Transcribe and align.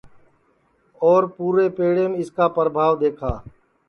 اور 1.07 1.23
پُورے 1.35 1.65
پیڑیم 1.77 2.11
اِس 2.19 2.29
کا 2.37 2.45
پربھاو 2.57 2.93
دؔیکھا 2.99 3.33